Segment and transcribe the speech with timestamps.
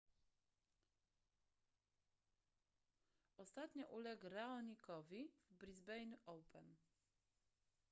[3.37, 6.75] ostatnio uległ raonicowi w brisbane open